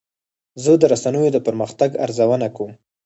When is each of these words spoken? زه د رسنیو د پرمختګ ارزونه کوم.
زه 0.63 0.71
د 0.81 0.83
رسنیو 0.93 1.33
د 1.33 1.37
پرمختګ 1.47 1.89
ارزونه 2.05 2.47
کوم. 2.55 2.71